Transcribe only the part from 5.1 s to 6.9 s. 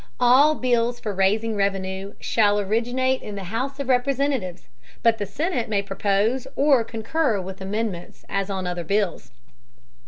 the Senate may propose or